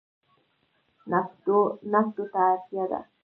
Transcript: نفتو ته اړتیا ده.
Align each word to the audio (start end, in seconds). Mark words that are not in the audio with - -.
نفتو 2.03 2.21
ته 2.33 2.39
اړتیا 2.51 2.83
ده. 2.91 2.99